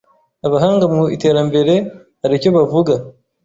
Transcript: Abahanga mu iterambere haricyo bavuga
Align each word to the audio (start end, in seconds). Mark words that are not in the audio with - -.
Abahanga 0.47 0.85
mu 0.93 1.03
iterambere 1.15 1.73
haricyo 2.21 2.49
bavuga 2.57 2.93